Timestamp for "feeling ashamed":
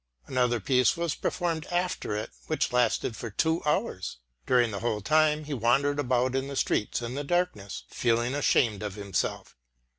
7.87-8.81